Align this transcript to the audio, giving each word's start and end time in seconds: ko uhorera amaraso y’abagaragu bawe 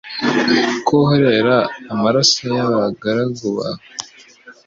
ko 0.85 0.91
uhorera 1.01 1.57
amaraso 1.93 2.41
y’abagaragu 2.55 3.47
bawe 3.57 3.85